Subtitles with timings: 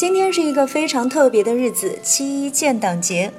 [0.00, 3.30] 今天是一个非常特别的日子——七一建党节。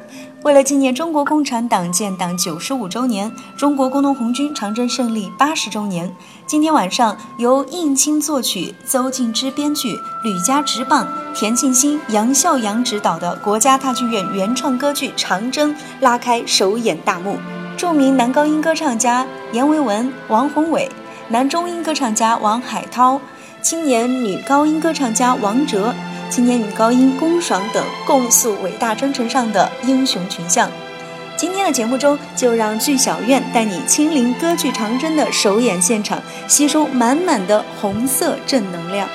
[0.43, 17.39] 为了纪念中国共产党建党九十五周年、中国工农红军长征胜利八十周年，今天晚上由应钦作曲、邹静之编剧、吕嘉执棒、田沁鑫、杨孝阳执导的国家大剧院原创歌剧《长征》拉开首演大幕。
[17.75, 20.87] 著名男高音歌唱家阎维文、王宏伟，
[21.29, 23.19] 男中音歌唱家王海涛，
[23.63, 25.91] 青年女高音歌唱家王哲。
[26.31, 30.71] 青年女高音龚爽等共诉伟大征程上的英雄群像。
[31.35, 39.09] 今天的节目中，就让剧小院带你亲临歌剧《长征》的首演现场，吸收满满的红色正能量。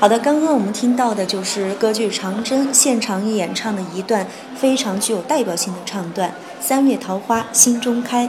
[0.00, 4.24] 好的，刚刚我们听到的就是歌剧《长征》现场演唱的一段
[4.54, 6.30] 非常具有代表性的唱段
[6.60, 8.26] 《三月桃花心中开》。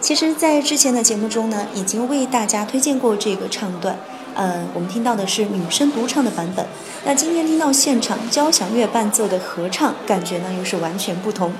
[0.00, 3.96] 其实，在之前的节目中呢，已经为大家推荐过这个唱段。
[4.34, 6.66] 呃，我们听到的是女生独唱的版本。
[7.04, 11.52] 那今天听到现场交响乐伴奏的合唱，感觉呢又是完全不同。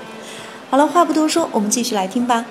[0.69, 2.43] 好了，话不多说，我们继续来听吧。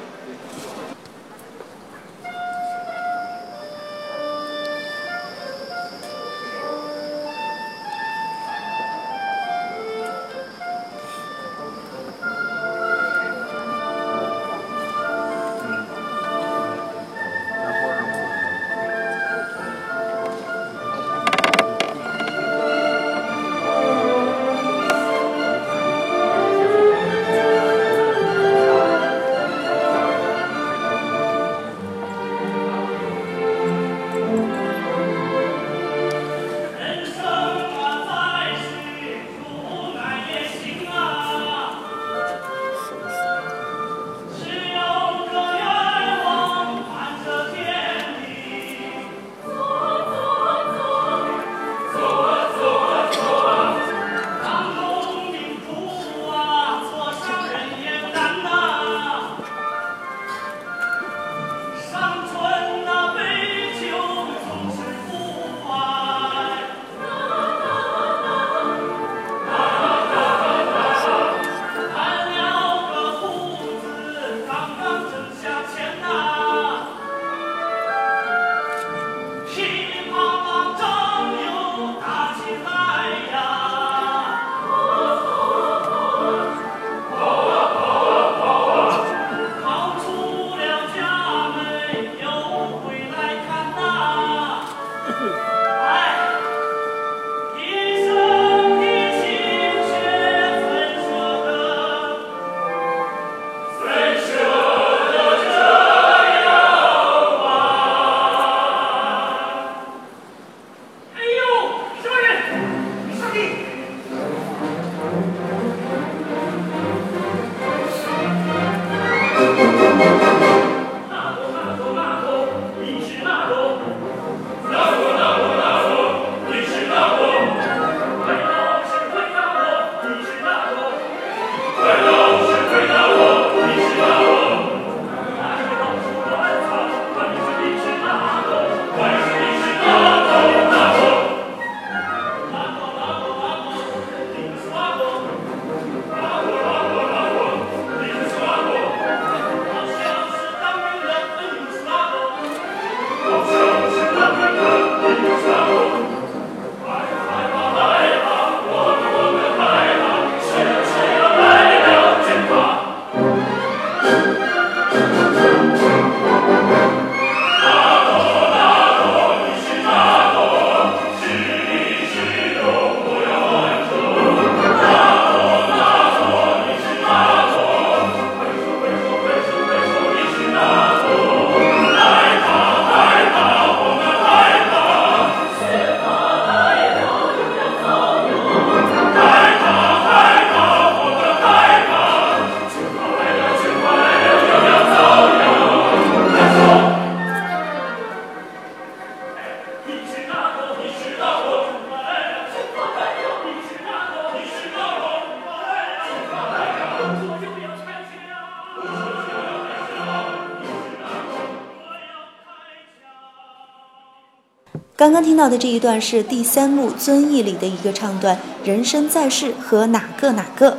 [214.96, 220.72] 刚刚听到的这一段是第三幕《遵义》里的一个唱段，《人生在世和哪个哪个》。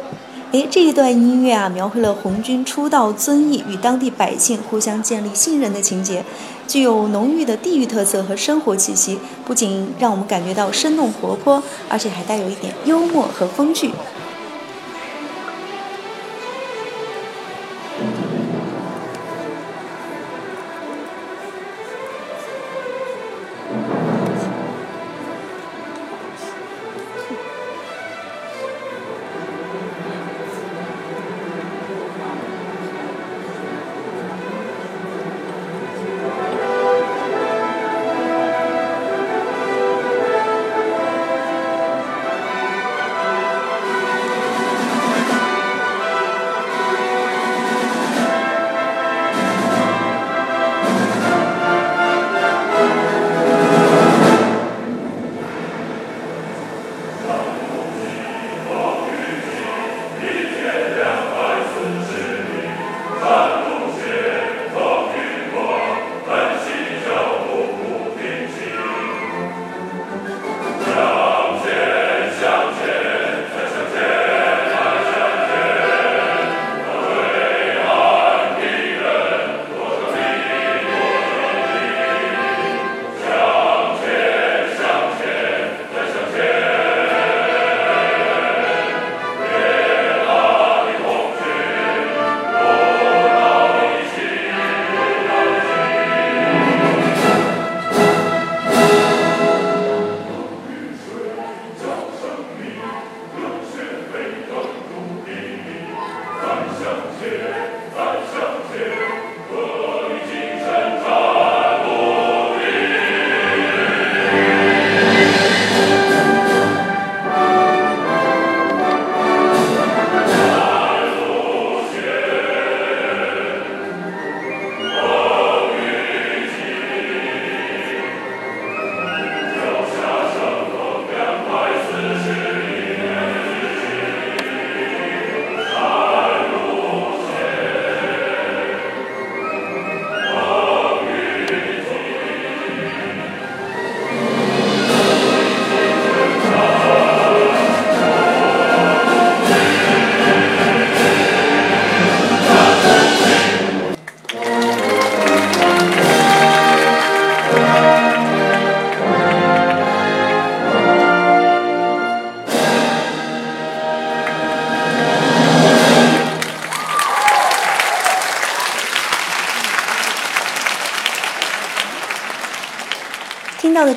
[0.54, 6.24] 诶，这一段音乐啊，描绘了红军初到遵义与当地百姓互相建立信任的情节，
[6.68, 13.92] 具有浓郁的地域特色和生活气息，不仅让我们感觉到生动活泼，而且还带有一点幽默和风趣。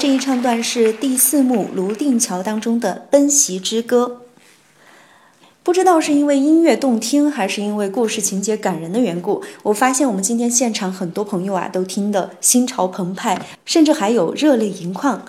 [0.00, 4.22] 这一唱段是第四幕《泸定桥》当中的《奔袭之歌》。
[5.62, 15.22] 不知道是因为音乐动听，还是因为故事情节感人的缘故，我发现我们今天现场很多朋友啊，都听得心潮澎湃，甚至还有热泪盈眶。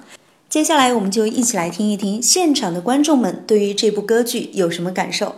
[0.47, 5.35] 接下来，我们就一起来听一听现场的观众们对于这部歌剧有什么感受。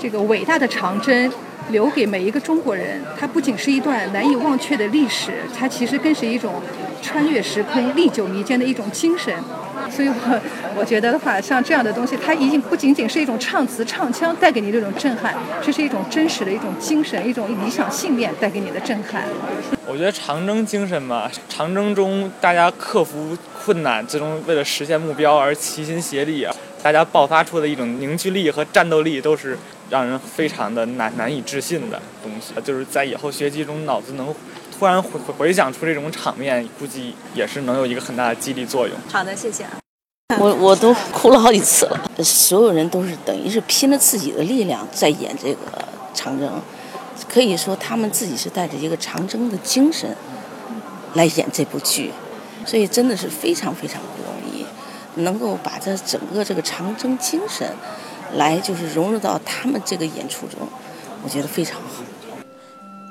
[0.00, 1.30] 这个伟大的长征。
[1.70, 6.60] 留给每一个中国人，它不仅是一段难以忘却的历史，它其实更是一种
[7.00, 9.34] 穿越时空、历久弥坚的一种精神。
[9.90, 10.40] 所以我
[10.76, 19.24] 我觉得的话，像这样的东西，它已经不仅仅是一种唱词、唱腔带给你这种震撼，这是一种真实的一种精神、一种理想信念带给你的震撼。
[19.86, 29.58] 我觉得长征精神嘛，长征中大家克服困难，最终为了实现目标而齐心协力啊，大家爆发出的一种凝聚力和战斗力都是。
[29.92, 34.34] 让人非常的难难以置信的东西，就是在以后学习中脑子能
[34.78, 38.96] 突然回回想出这种场面，估计也是能有一个很大的激励作用。
[39.10, 39.66] 好的，谢谢。
[40.38, 45.58] 我我都哭了好几次了，所有人都是等于是拼了自己的力量在演这个
[46.14, 46.50] 长征，
[47.28, 50.16] 可以说他们自己是带着一个长征的精神
[51.12, 52.10] 来演这部剧，
[52.64, 54.64] 所以真的是非常非常不容易，
[55.22, 57.76] 能够把这整个这个长征精神。
[58.34, 60.66] 来就是融入到他们这个演出中，
[61.22, 62.02] 我觉得非常好。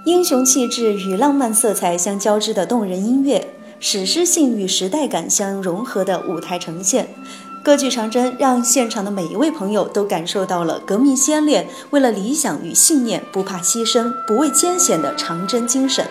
[0.06, 7.08] 英雄气质与浪漫色彩相交织的动人音乐，史诗性与时代感相融合的舞台呈现，
[7.64, 16.08] 歌剧《长征》让现场的每一位朋友都感受到了革命先烈为了理想与信念不怕牺牲、不畏艰险的长征精神，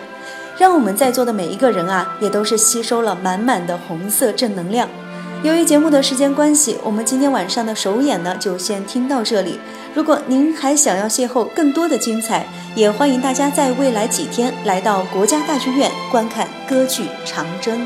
[0.57, 4.87] 让我们在座的每一个人啊，也都是吸收了满满的红色正能量。
[5.43, 9.59] 由于节目的时间关系，我们今天晚上的首演呢就先听到这里。
[9.95, 12.45] 如果您还想要邂逅更多的精彩，
[12.75, 17.79] 也欢迎大家在未来几天来到国家大剧院观看歌剧《长征》。